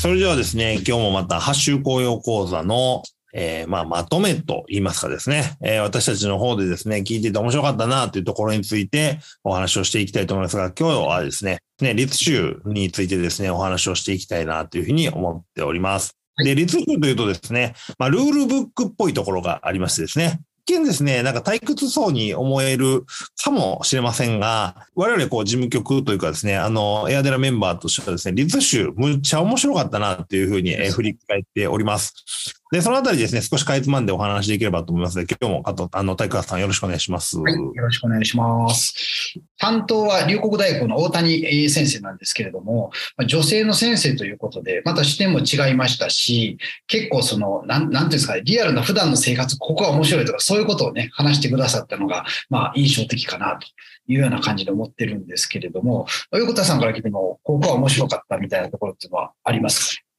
[0.00, 3.02] それではですね、今日もまた、ハッシュ紅葉講座の、
[3.34, 16.16] えー、まあ、まとめと言いますかですね、えー、私たちの方でですね、聞いてて面白かったなというところについてお話をしていきたいと思いますが、今日はですね、ね、立州についてですね、お話をしていきたいなというふうに思っております。
[16.42, 23.04] で、立州というとですね、まあ、ルールブックっぽいところがありましてですね、見ですね、なんか退屈そうに思える
[23.42, 32.59] かもしれませんが、我々こう事務局というかですね、あの、エアデラメンバーとしてはですね、リズ州むっちゃ面白かったなっていうふうに振り返っております。
[32.70, 37.36] で、そのあたりですね、少しかいつまんでお話できればと思いますので、今日もあと、あの、体育さんよろしくお願いします。
[37.38, 39.34] はい、よろしくお願いします。
[39.58, 42.92] 担当は龍谷大学の大谷先生なんですけれども、
[43.26, 53.66] 女性の先生ということで、また視点も違いましたし、結構その、なん、なんていうんですかね、リアルな普段の生活、ここは面白いとか、そういうことをね、話してくださったのが、まあ、印象的かなと
[54.06, 60.02] いうような感じで思ってるんですけれども、横田さんから聞いても、ここは面白かったみたいなところっていうのはありますか？
[60.02, 60.09] ね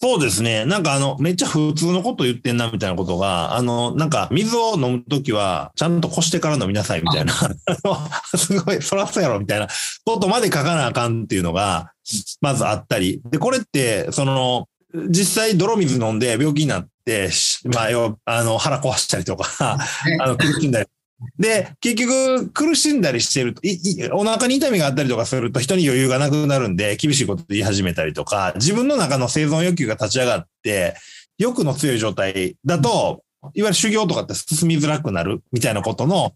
[0.00, 0.64] そうですね。
[0.64, 7.32] なんかあの、めっちゃ普通のこと言ってんなみたいなことが、あの、なんか水を飲むときは、ちゃんとこしてから飲みなさいみたいな、
[8.36, 9.66] すごい、そらそうやろみたいな
[10.04, 11.92] ことまで書かなあかんっていうのが、
[12.40, 13.20] まずあったり。
[13.28, 14.68] で、これって、その、
[15.10, 17.30] 実際泥水飲んで病気になって、
[17.64, 19.48] まあ、要あの、腹壊したりとか、
[20.20, 20.86] あの、苦しんだり
[21.38, 23.62] で、結局苦しんだりしてると、
[24.12, 30.96] お腹に痛みがあったりとかすると人に余裕がなくなるんで、厳しいこと言い始めたりとか、自分の中の生存欲求が立ち上がって、
[31.38, 33.22] 欲の強い状態だと、
[33.54, 36.32] いわゆる修行とかって進みづらくなるみたいなことの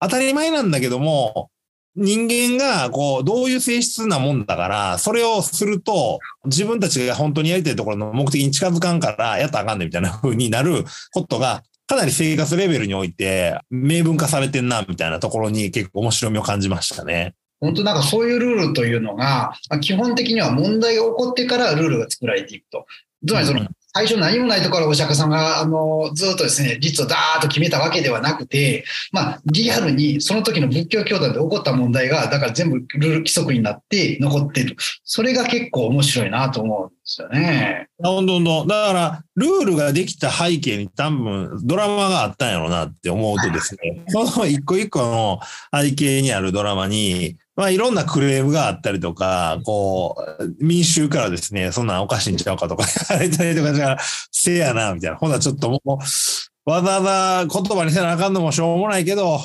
[0.00, 1.50] 当たり前なんだけども、
[1.94, 17.34] 人間がこう、どういう性質なもんだから、それをすると、自分たちが本当にやりたいところの目的に近づかんから、やったらあかんねみたいな風になることがかなり生活レベルにおいて明文化されてんな、みたいなところに結構面白みを感じましたね。
[17.60, 22.86] 本当なんかそういうルールというのが、基本的には問題が起こってからルールが作られていくと。
[23.26, 34.76] つまりその、最初何もないところをお釈迦さんが、あの、ずっとですね、律をダーッと決めたわけではなくて、まあ、リアルにその時の仏教教団で起こった問題が、だから全部ルール規則になって残ってる。
[35.02, 37.88] それが結構面白いなと思うんですよね。
[38.02, 38.66] ほんとほんと。
[38.66, 45.40] だから、ルールができた背景に多分ドラマがあったんやろうなって思うとですね、その一個一個の
[45.72, 53.96] 背景にあるドラマに、まあいろんなクレームがあったりとか、こう、民衆からですね、そんなんおかしいんちゃうかとか 言われたりとかじゃ、
[54.30, 55.16] せやな、みたいな。
[55.16, 59.40] ほんなちょっともう、わざわざ言葉にせなあかんのもしょうもないけど、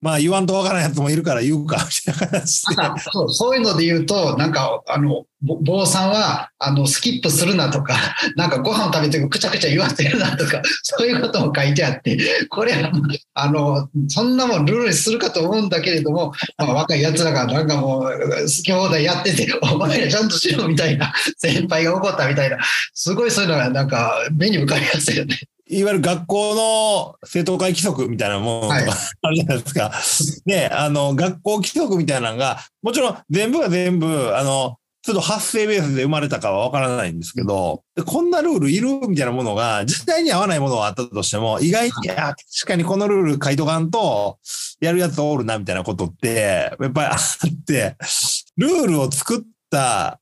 [0.00, 2.62] まあ言わんとわからんやつもいるから言うか、みたいな話
[3.12, 3.30] そう。
[3.30, 7.94] そういうので言うと、なんか、あの、坊さんは、あの、スキップするなとか、
[8.36, 12.18] なんかご飯食べてくちゃくちゃ言わせるなとか、 そういうことも書いてあって、
[12.48, 12.90] これは、
[13.34, 22.58] あの、そんなもんルールにするかと思うんだけれども、まあ若い奴らがなんかもう、好き放題やってて、 お前らちゃんとしろみたいな、先輩が怒ったみたいな、
[22.94, 25.38] すごいそういうのがなんか目に浮かびますよね。
[25.70, 28.74] いわゆる学校の生徒会規則みたいなものとか、
[29.22, 29.92] あるじゃないですか。
[30.44, 42.34] ね、あの、学校規則みたいなのが、もちろん全部が全部、あの、ちょっと発生ベースで生まれたかはわからないんですけど、こんなルールいるみたいなものが、実際に合わないものがあったとしても、意外に、確
[42.66, 44.38] かにこのルール書いとかんと、
[44.80, 46.34] やるやつおるな、みたいなことって、
[46.80, 47.96] やっぱりあって、
[48.56, 50.20] ルールを作った、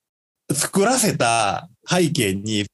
[0.53, 2.67] 作らせた背景に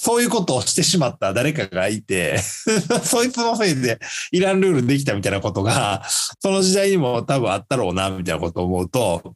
[0.00, 2.38] そういうことをしてしまった誰かがいて
[3.02, 3.98] そいつのせいで
[4.30, 6.04] イランルールできたみたいなことが、
[6.40, 9.34] その時代にも多分あったろうな、みたいなことを思うと、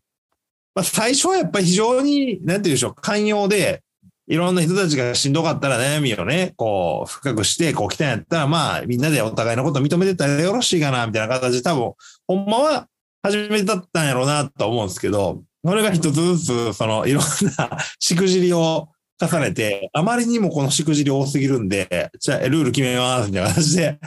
[0.74, 3.82] まあ、最初はやっぱり非常に、なんて言うでしょう、寛容で、
[4.28, 11.92] いろんな人たちがしんどかったら悩みをね、こう、深くして、こう来たんやったら、まあ、みんなでお互いのことを認めてたらよろしいかな、みたいな形で多分、
[12.28, 12.86] ほんまは
[13.22, 17.24] 初めだったんやろうな、と思うんですけど、それが一つずつ、その、いろん
[17.58, 18.88] なしくじりを
[19.22, 23.98] 重ねて、あまりにもこのしくじり多すぎるんで、じゃあルール決めますみたいな形で、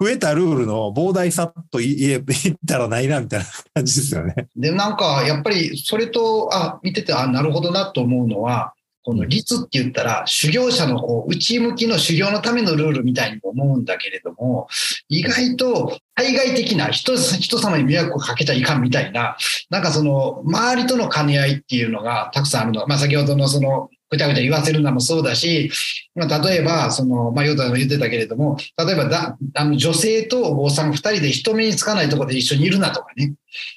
[0.00, 4.48] 増えたルールの膨大さと言え、言ったらないなみたいな感じですよね。
[4.56, 8.72] で、なんか、やっぱりそれと、あ、見てて、あ、なるほどなと思うのは、
[9.02, 14.68] この律って言ったら、修行者のこう内向きの修行のためのルールみたいにも思うんだけれども、
[15.08, 19.36] 意外と対外的な人人様に迷惑をかけちゃいかんみたいな、
[19.70, 22.86] なんかその周りとの兼ね合いっていうのがたくさんあるの。
[22.86, 25.70] まあ先ほどのそのぐちゃぐちゃ言わせるのもそうだし、
[26.14, 33.34] まあ、例えば、その、まあ、ヨタも言ってたけれども、例えばだ、あの、女性とお坊さん二人で人目につかないところで一緒にいるなとかね。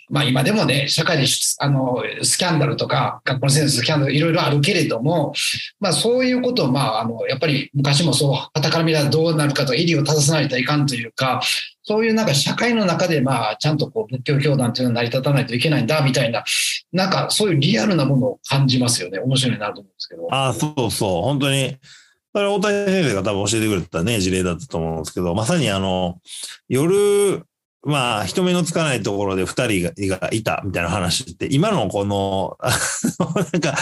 [0.10, 1.25] まあ今でもね、社会で
[1.60, 5.34] あのスキャンダルとか、学校の先生スキャンダルいろいろあるけれども、
[5.80, 11.42] まあそういうことを、まああの、やっぱり昔もそう、傍から見たらどうなるかと、襟を正さないといかんというか、
[11.84, 16.44] そういうなんか社会の中で、まあちゃんとこう仏教教団というのは成り立たないといけないんだ、みたいな、
[16.92, 19.20] なんかそういうリアルなものを感じますよね。
[19.20, 20.28] 面白いなと思うんですけど。
[20.31, 21.22] ああ、そうそう。
[21.24, 21.78] 本当に。
[22.36, 26.20] それ大谷先生が多分教えてくれたね、事例だったと思うんですけど、まさにあの、
[26.68, 27.44] 夜、
[27.85, 32.57] まあ、人目のつかないところで二人がいたみたいな話って、今のこの、
[33.51, 33.75] なんか、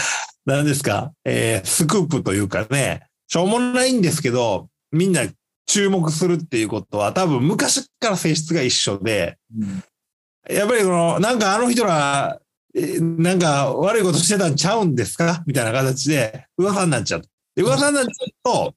[0.44, 5.22] 何ですか、えー、スクープというかね、しょうもないんですけど、みんな
[5.66, 9.84] 注目するっていうことは多分昔から性質が一緒で、うん、
[10.54, 12.40] やっぱりこの、なんかあの人ら、
[12.74, 15.44] なんか悪いことしてたんちゃうんですか？
[15.46, 17.22] みたいな形で噂になっちゃう。
[17.54, 18.74] で、噂になっちゃうと、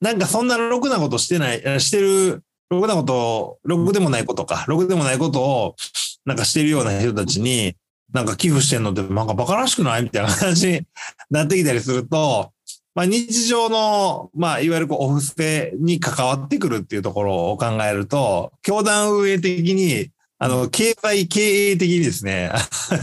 [0.00, 5.76] なんかそんなろくなことしてない、してる、ろくなこと、ろくでもないことか、ろくでもないことを、
[6.24, 7.74] なんかしてるような人たちに、
[8.12, 10.04] なんか寄付してんのって、なんか馬鹿らしくない？
[10.04, 10.82] みたいな話に
[11.30, 12.52] なってきたりすると、
[12.94, 21.40] まあ日常の、まあいわゆるこうオフステに関わってくるっていうところを考えると、教団運営的に、あの、経済、経
[21.72, 22.58] 営的にですね、 あ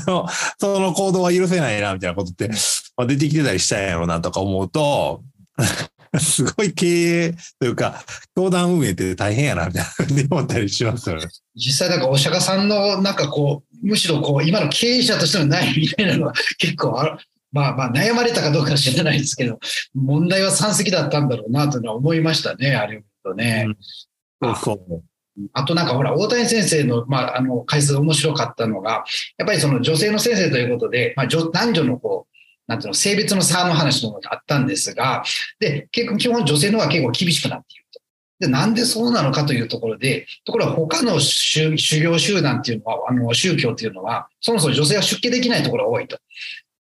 [0.10, 0.28] の、
[0.60, 2.50] その行動は許せないな、みたいなことって、
[2.98, 5.22] まあ、出てきてたりしたんやろうなとか思うと、
[6.20, 8.04] すごい経営というか、
[8.36, 11.28] 教団運営って大変やな、みたいな思ったりしますよね。
[11.56, 17.18] 実際なんかお釈迦さんのなんかこう、むしろこう、今の経営者としてのないみたいなのは結構ある。
[17.52, 19.60] まあまあ悩まれたかどうか知らないですけど、
[19.96, 23.68] 問題は山積だったんだろうなというのは思いましたね、あれとね。
[24.42, 25.04] うん、そうそう。
[25.54, 29.06] あとなんかほら、大谷先生の、まあ、あの、解説面白かったのが、
[29.38, 32.37] やっぱりその女性の先生ということで、まあ、男女のこう、
[32.68, 35.24] なんていうの、性別の差の話のもあったんですが、
[35.60, 38.02] で、結構基本女性の方が結構厳しくなっていると。
[38.40, 41.72] で、なんでそうなのかというところで、ところが他の修
[42.02, 46.20] 行集団っていうのは、あの、宗教っていうのは、そもそも女性は出家できないところが多いと。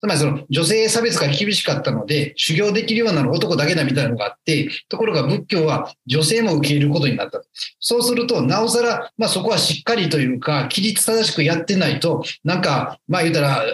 [0.04, 7.40] つまりその女性差別が厳しかったので、修行できるようなの男だけだみたいなのがあって、ところが仏教は女性も受け入れることになった。
[7.80, 13.64] そうすると、なおさら、まあそこはしっかりというか、規律正しくやってないと、なんか、まあ言うたら、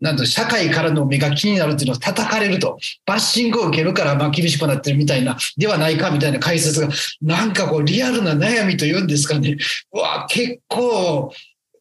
[0.00, 6.88] なんと社会からの目が気になるっていうのを叩かれると、バッシングを受けるからまあ厳しくなってるみたいな、ではないかみたいな解説が、
[7.20, 9.56] なんかこうリアルな悩みというんですかね。
[9.92, 11.32] うわ、結構、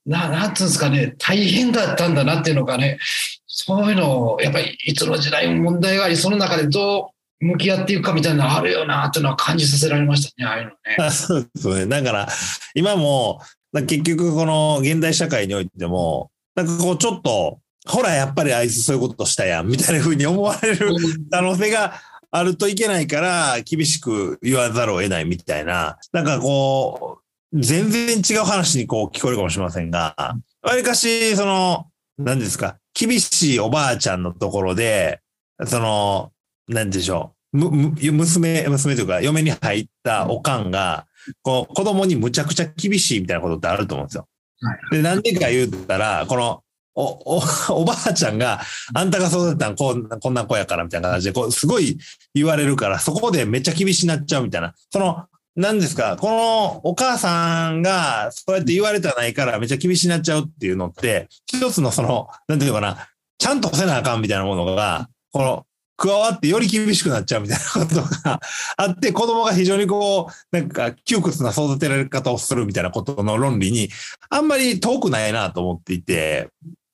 [0.06, 2.98] な、なんつうんですかね、大変だったんだなっていうのがね、
[3.46, 10.70] そういうのを、やっぱりいつの時代も問題があり、その中でどう向き合っていくかみたいなのあるよなっていうのは感じさせられましたね、ああいうの
[11.06, 11.12] ね。
[11.12, 11.86] そうですね。
[11.86, 12.28] だから、
[12.74, 13.42] 今も、
[13.74, 20.96] 結局この現代社会においても、なんかこうちょっと、ほら、やっぱりあいつそういうことしたやん、みたいな風に思われる
[21.32, 21.94] 可能性が
[22.32, 27.20] あるといけないから、厳しく言わざるを得ないみたいな、なんかこ
[27.52, 30.16] う、全然違う話にこう聞こえるかもしれませんが、
[30.62, 31.88] わりかし、その、
[32.18, 35.22] 何ですか、厳しいおばあちゃんのところで、
[35.66, 36.32] その、
[36.68, 37.58] 何でしょう。
[37.58, 41.08] む、娘、娘というか、嫁に入ったおかんが、
[41.42, 44.28] こう、子供にむちゃくちゃ厳しいみたいなことってあると思うんですよ。
[44.62, 46.64] はい、で、なんでか言うたら、この、
[47.00, 47.42] お、お、
[47.82, 48.62] おばあちゃんが、
[48.94, 51.98] あんたが育てたんこんこんな子やからみたいな感じで、こう、すごい
[52.34, 54.74] 言われるから、そこでめっちゃ厳しになっちゃうみたいな。
[54.92, 55.26] その、
[55.56, 63.08] 何ですか、このお母さんがそうやって言われたないからめっちゃ厳しになっちゃうっていうのって、一つのその、なんていうかな、
[63.38, 65.66] ちゃんとせなあかんみたいなものが、この、
[66.00, 68.40] 加わってより厳しくなっちゃうみたいなことが
[68.78, 73.90] あって、子供が非常にこう、なんか窮屈な育てられ方をするみたいなことの論理に、
[74.30, 76.50] あんまり遠くないなと思っていて、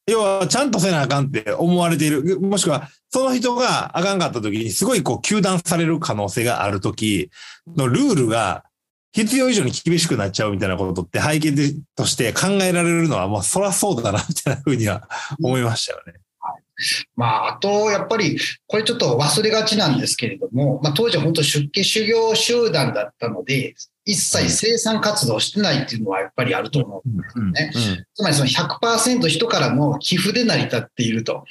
[0.08, 2.40] 要は、ちゃんとせなあかんって思われている。
[2.40, 7.32] もしくは、その人があかんかった時に、すごいこう、糾弾される可能性がある時
[7.76, 8.66] のルールが、
[9.14, 11.54] 必要以上に厳しくなっちゃうみたいなことって背景
[11.96, 15.08] として考えられるのは、もうそらそうだな、みたいなふうには
[15.42, 16.25] 思いましたよね。
[17.16, 27.72] まあ、あと、やっぱり、これちょっと忘れがちなんですけれども、まあ、当時は本当出家修行集団だったので、一切生産活動してないっていうのはやっぱりあると思うんですよね。
[28.14, 31.44] つまりその100%人からの寄付で成り立っていると。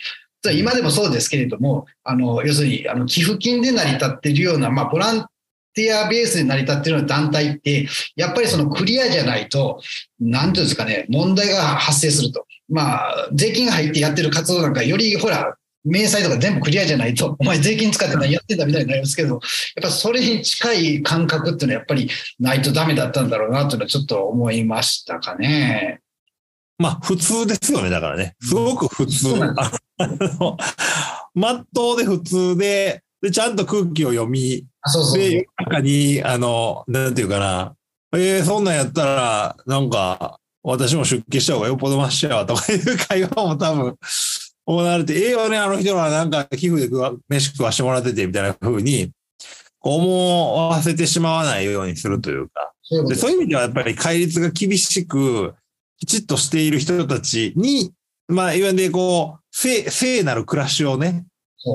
[0.52, 5.26] 今でもそうですけれども、あの、要するに、あの、寄付金で成り立っているような、まあ、ボラン
[5.74, 9.80] ティアベースで成り立っているような団体って、やっぱりそのクリアじゃないと、
[10.20, 12.46] なんていうんですかね、問題が発生すると。
[12.68, 19.40] まあ、税金が入ってやってる活動なんかより、ほら、明細とか全部クリアじゃないと、お前税金使って何やってんだみたいになりますけど、やっ
[19.82, 22.08] ぱそれに近い感覚っていうのはやっぱり
[22.40, 26.00] ないとダメだったんだろうなというのはちょっと思いましたかね。
[26.78, 28.34] まあ普通ですよね、だからね。
[28.40, 29.28] すごく普通。
[29.28, 29.54] うん、
[31.34, 37.74] まっとうで普通で、で、ちゃんと空気を読み、そうそうで、中に、あの、なんていうかな、
[38.14, 43.96] えー、そんなんやったら、なんか、私も出家した方がよっぽどマシやわとかいう会話も多分
[44.66, 49.12] 行われて、ええよね、あの人はなんか寄付で食わ飯食わしてもらっててみたいな風に、
[49.82, 52.72] 思わせてしまわないようにするというか。
[52.82, 55.54] そういうことでそういう意味ではやっぱり戒律が厳しく、
[55.98, 57.92] きちっとしている人たちに、
[58.28, 61.26] まあ、いわゆるこう、聖、聖なる暮らしをね、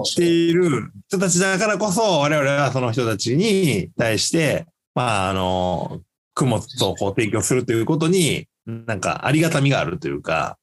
[0.04, 4.66] している人たちだからこそ、我々はその人たちに対して、
[4.96, 6.02] まあ、あの、
[6.36, 8.48] 供物をこう提供するということに、
[8.86, 10.58] なんかありがたみがあるというか、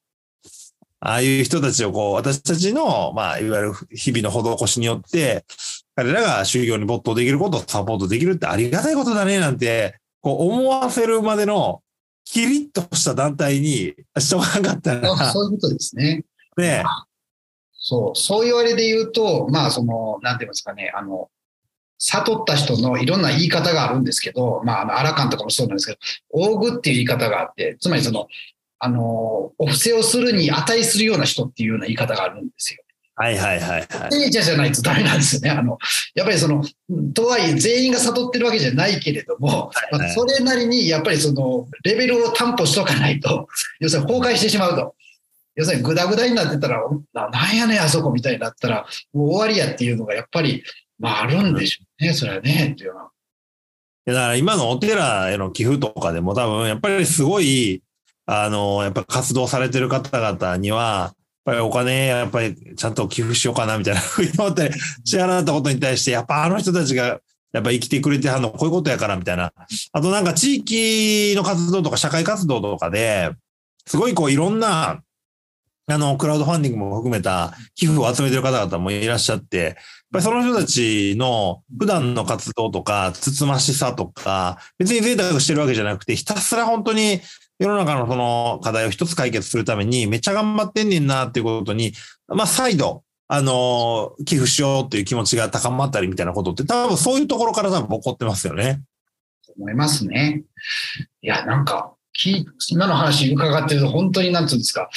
[1.00, 5.44] ああいう人たちをこう、私たちの、まあ、いわゆる日々の施しによって、
[5.94, 11.82] 彼らが修行に没頭できることをサポートできるってありがたいことだね、なんて、こう思わせるまでの、
[12.24, 16.24] キリッとした団体にしとかなかったら、そういうことですね。
[16.56, 16.82] ね、
[17.72, 21.28] そう、そう言われで言うと、まあ、その、なんて言いますかね、あの、
[21.98, 25.98] 悟った人のいろんな言い方があるんですけど、まあ、あの、アラカンとかもそうなんですけど、
[26.30, 28.28] 大具っていう言い方があって、つまりその、
[28.78, 32.82] あの、お布施をするに値するような人っていうような言い方があるんですよ。
[33.18, 34.12] はいはいはいはい。
[34.12, 35.50] 聖者じゃないとダメなんですよね。
[35.50, 35.78] あの、
[36.14, 36.62] やっぱりその、
[37.14, 43.48] とはいえ全員が悟ってるわけじゃないけれども、はいはいまあそれなりにやっぱりその、レベルを担保しとかないと、
[43.80, 44.94] 要するに崩壊してしまうと。
[45.54, 46.82] 要するにグダグダになってたら、
[47.14, 50.62] ななんやねんあそこみたいになったら、もう終わりやっていうのがやっぱり、
[50.98, 52.12] まああるんでしょうね。
[52.12, 53.10] それはね、っていうのは。
[54.06, 57.82] だから今のお寺への寄付とかでも多分やっぱりすごい、
[58.26, 61.12] あの、やっぱ活動されてる方々には、
[61.46, 64.72] やっぱりお金、やっぱりちゃんと寄付しようかなみたいなふうに思って
[65.04, 67.20] 支払ったことに対して、やっぱあの人たちが
[67.52, 69.52] やっぱ生きてくれてはんのこういうことやからみたいな。
[69.92, 73.30] あとなんか地域の活動とか社会活動とかで、
[73.86, 75.02] すごいこういろんな、
[75.88, 79.74] あの、クラウドファンディングも含めた寄付を集めてる方々もいらっしゃって、やっ
[80.12, 87.20] ぱりその人たちの普段の活動とか、つつましさとか、別に贅沢してるわけじゃなくて、ひたすら本当に
[87.60, 91.92] 世の中のその課題を一つ解決するためにめっちゃ頑張ってんねんなっていうことに、
[92.26, 98.82] まあ再度、あの、寄付しようっていう気持ちが高まったりみたいなことって多分そういうところから多分起こってますよね。
[99.56, 100.42] 思いますね。
[101.22, 101.92] いや、なんか、
[102.70, 104.88] 今の話伺ってると本当になんつうんですか。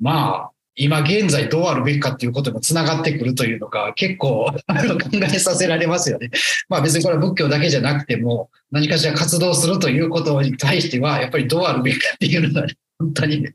[0.00, 6.30] まあ、今現在どうあるべきかっていうことにもつながってくるというのが結構 考えさせられますよね。
[6.68, 13.54] まあ別にこれは仏教だけじゃなくても何かしら活動するということに対してはやっぱりどうあるべきかっていうのは、ね、本当に、ね、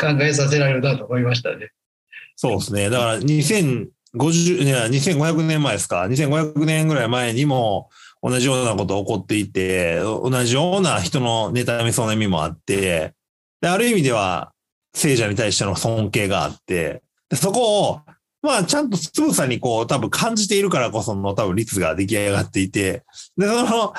[0.00, 1.70] 考えさせられるなと思いましたね。
[2.36, 2.88] そうですね。
[2.88, 6.02] だから2050、いや、2500年前ですか。
[6.02, 7.90] 2500年ぐらい前にも
[8.22, 13.12] 同じようなことが起こっていて、同じような人の妬み、その意味もあって、
[13.60, 14.52] で、ある意味では
[14.94, 18.00] 聖者に対しての尊敬があって、でそこを、
[18.42, 23.04] まあ、ちゃんとつぶさにこう、多分感じているからこその多分率が出来上がっていて、
[23.36, 23.94] で、その、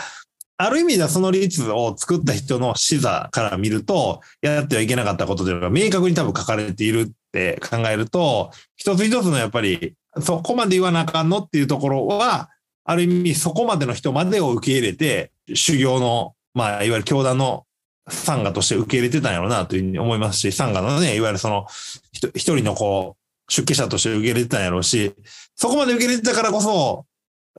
[0.57, 12.49] ある意味ではその率を作った人の視座から見ると、やってはいけなかったことというのが明確に多分書かれているって考えると、一つ一つのやっぱり、そこまで言わなあかんのっていうところは、
[12.83, 17.65] ある意味そこまでの人までを受け入れて、修行の、まあ、いわゆる教団の
[18.11, 21.65] サンガとして受け入れてたんやろうなというふうに思いますし、サンガのね、いわゆるその、
[22.11, 25.13] 一人のこう、出家者として受け入れてたんやろうし、
[25.55, 27.05] そこまで受け入れてたからこそ、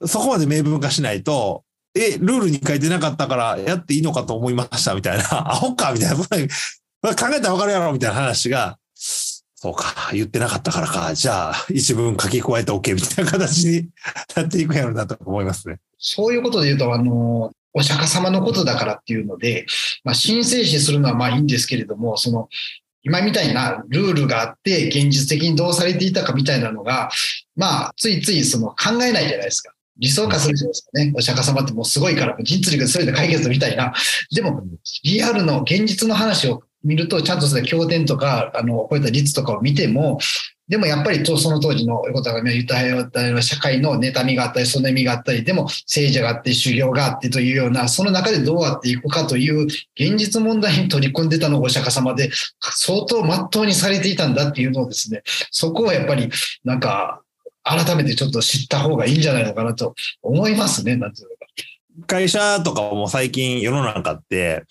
[0.07, 6.27] そこまで明文化しないと、え、ルールに書いてなかったからやっていいのかと思いましたみたいな、 アホかみたいな、 考
[7.03, 13.89] えたらわかるやろみたいな話が、そうか、言ってなかったからか、じゃあ一文書き加えて OK みたいな形に
[14.35, 15.79] なっていくやろうなと思いますね。
[15.99, 19.67] そういうことで言うと、あの、お釈迦様のことだからっていうので、
[20.05, 22.49] まあ、神聖視するのはまあいいんですけれども、その、
[23.03, 27.11] 今みたいなルールがあって、現実的にどうされていたかみたいなのが、
[27.57, 29.73] まあ、ついついその考えないじゃないですか。
[29.99, 31.13] 理想化するじゃないですかね。
[31.17, 33.93] お釈迦様ってもうすごいから、実力で全て解決みたいな。
[34.35, 34.63] でも、
[35.05, 40.19] リアルの現実の話を見ると、ちゃんとそれ経典とか、あの、こういった律とかを見ても、
[40.73, 56.31] でもやっぱりとその当時の横田が言ったような社会の妬みがあったり、その意味があったり、でも聖者があって修行があってというような、その中でどうやっていくかという現実問題に取り組んでたのがお釈迦様で、相当真っ当にされていたんだっていうのをですね、そこをやっぱり
[56.65, 57.21] なんか
[57.65, 62.07] 改めてちょっと知った方がいいんじゃないのかなと思いますね、なんていうのか。
[62.07, 64.65] 会社とかも最近世の中って、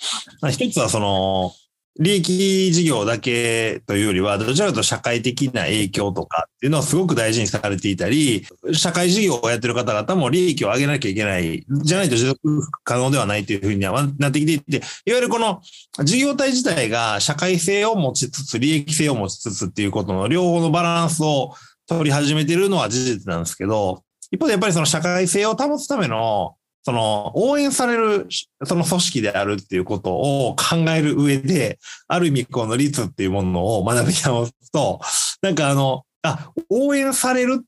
[0.50, 1.54] 一つはその、
[2.00, 12.40] 利益事業だけというよりは、どちらかというと社会的な影響とかっていうのはすごく大事にされていたり、社会事業をやってる方々も利益を上げなきゃいけない、じゃないと持続
[12.84, 14.84] 可能ではないというふうにはなってきていて、いわ
[15.18, 15.62] ゆるこの
[16.04, 21.56] 事業体自体が社会性を持ちつつ、利益性を持ちつつっていうことの両方のバランスを
[21.88, 28.28] 取り始めているのは事実なんですけど、一方でやっぱりその社会性を保つためのその、応援される、
[28.64, 35.00] その組織であるっていうことを考える上で、ある意味、この率っていうものを学び直すと、
[35.42, 37.64] なんかあの、あ、応援される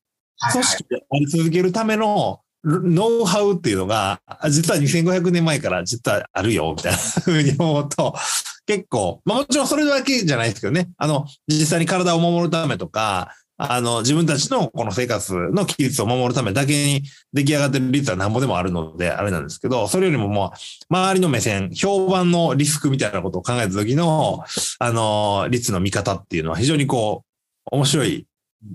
[0.51, 8.15] 組織であり続けるためのノウハウっていうのが、実は2500年前から実はあるよ、みたいなふうに思うと、
[8.65, 13.35] 結構、まあもちろんそれだけじゃないですけどね、あの、実際に体を守るためとか、
[13.71, 24.43] あの、自分たちのこの生活の規律を守るためだけに出来上がってる率は何ぼでもあるので、あれなんですけど、それよりももう、周りの目線、評判のリスクみたいなことを考えた時の、
[24.79, 27.23] あの、率の見方っていうのは非常にこ
[27.71, 28.27] う、面白い、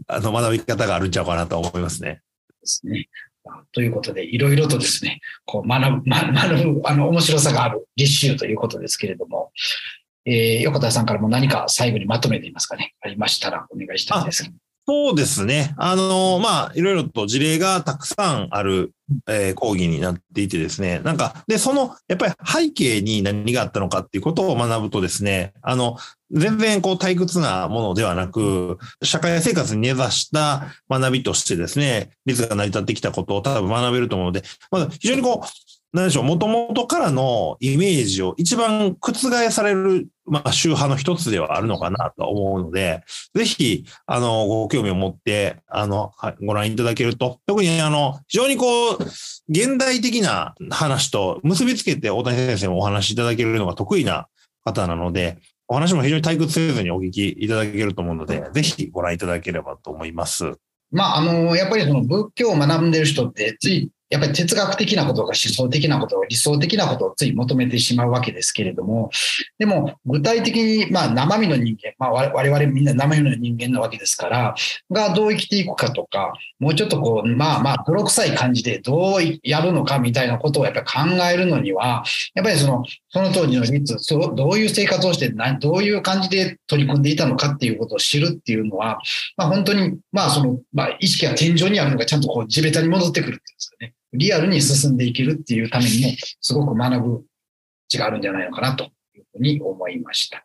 [0.06, 2.22] あの、学び方があるんちゃうかなと思いますね。
[2.60, 3.08] ですね。
[3.72, 9.52] ということで、いろいろとですね、こう学ぶ、学ぶ、あの、面白さがある実習ということですけれども、
[10.24, 14.50] えー、横田さんからも何か最後にまとめていますかね、ありましたらお願いしたいです
[14.88, 15.74] そうですね。
[15.76, 18.94] あの、まあ、いろいろと事例がたくさんある、
[19.28, 21.00] えー、講義になっていてですね。
[21.00, 25.98] なんか、で、その、やっぱり背景に何があったのかっていうことを学ぶとですね、あの、
[26.30, 35.46] 全然こう退屈なものではなく、社会生活に根ざした学びとしてですね、率が成り立ってきたことを多分学べると思うので、まず非常にこう、
[35.92, 43.02] 何でしょう、もともとからのイメージを一番覆される、まあ、宗派の一つではあるのかなと思うので、
[43.34, 48.96] ぜひ、あの、ご興味を持って、あの、ご覧いただけると、特にあの、非常にこう、
[49.48, 54.28] 現代的な話と結びつけて大谷先生もお話しいただけるのが得意な
[54.64, 60.52] 方なので、お話も非常に退屈せずにお聞きいただけると思うので、ぜひご覧いただければと思います。
[60.90, 69.10] まあ、あの、やっぱりその仏教を学んでる人って、ついやっぱり哲学的なことが思想的なこと理想的なことをつい求めてしまうわけですけれども、
[69.58, 74.54] でも具体的に、まあ、生身の人間、まあ、我々みんな生身の人間なわけですから、
[74.90, 80.86] がどう生きていくかとか、もうちょっとこう、まあまあ、泥臭い感じでどうやるのかみたいなことをやっぱり
[81.18, 83.96] 考えるのには、やっぱりその、その当時の率、
[84.34, 88.98] どういう生活をして、どういう感じで取り組んでいたのかっていうことを知るっていうのは、
[89.36, 93.94] まあ本当に、まあその、まあ意識が天井にあるのがちゃんとこう地べたに戻ってくるっていうんですかね。
[94.12, 97.24] リアルに進んでいけるっていうためにも、すごく学ぶ
[97.88, 98.84] 値があるんじゃないのかなと
[99.14, 100.44] いうふうに思いました。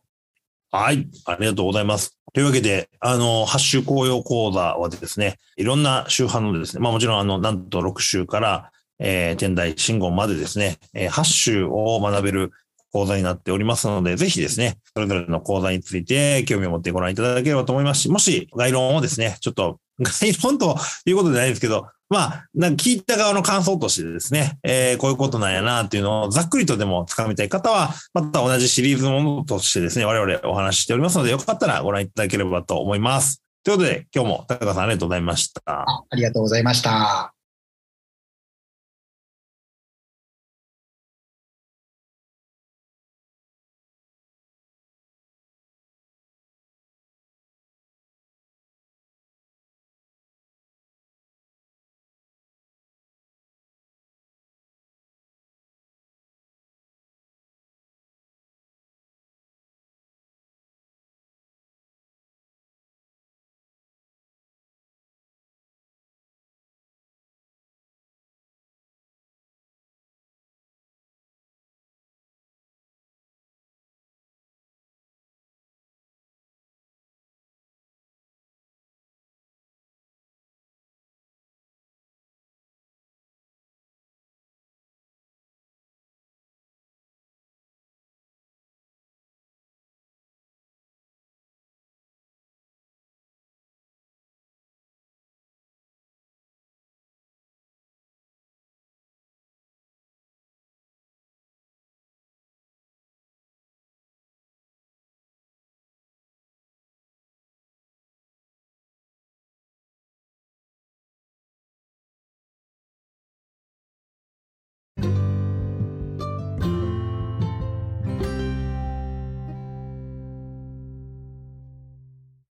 [0.71, 1.07] はい。
[1.25, 2.17] ありがとうございます。
[2.33, 12.51] というわけで、あの、8週紅葉講座はですね、いろんな宗派のですね、まあもちろんあの、なんと6週から、えー、天台信号までですね、えー、8週を学べる
[12.91, 33.41] 講座になっておりますので、ぜひですね、それぞれの講座について興味を持ってご覧いただければと思いますし、もし概論をですね、ちょっと 概論ということでないですけど、まあ、なんか聞いた側の感想としてですね、えー、こういうことなんやなっていうのをざっくりとでも掴みたい方は、また同じシリーズのものとしてですね、我々お話ししておりますので、よかったらご覧いただければと思います。
[33.63, 35.61] ということで、今日も高川さんありがとうございました。
[35.65, 37.32] ありがとうございました。